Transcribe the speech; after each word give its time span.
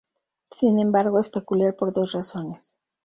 Sin 0.49 0.79
embargo, 0.79 1.19
es 1.19 1.29
peculiar 1.29 1.75
por 1.75 1.93
dos 1.93 2.13
razones. 2.13 2.73